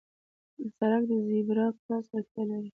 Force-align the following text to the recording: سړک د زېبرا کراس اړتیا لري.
سړک 0.77 1.01
د 1.09 1.11
زېبرا 1.27 1.67
کراس 1.81 2.07
اړتیا 2.15 2.43
لري. 2.49 2.69